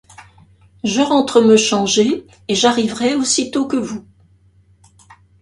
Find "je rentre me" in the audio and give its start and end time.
0.83-1.55